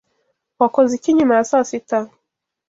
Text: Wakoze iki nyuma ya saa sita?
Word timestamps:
Wakoze 0.61 0.91
iki 0.95 1.09
nyuma 1.17 1.33
ya 1.37 1.47
saa 1.49 1.65
sita? 1.69 1.99